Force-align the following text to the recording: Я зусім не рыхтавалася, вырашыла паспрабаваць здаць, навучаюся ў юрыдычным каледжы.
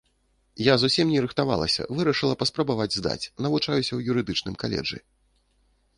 Я 0.67 0.77
зусім 0.83 1.11
не 1.15 1.19
рыхтавалася, 1.25 1.85
вырашыла 1.99 2.39
паспрабаваць 2.41 2.89
здаць, 2.99 3.29
навучаюся 3.47 3.87
ў 3.95 3.99
юрыдычным 4.15 4.55
каледжы. 4.65 4.97